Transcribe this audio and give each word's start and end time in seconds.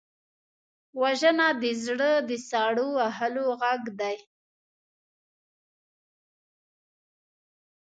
وژنه 1.01 1.47
د 1.61 1.63
زړه 1.85 2.11
د 2.29 2.31
سړو 2.49 2.87
وهلو 2.97 3.45
غږ 3.61 3.81
دی 3.99 4.17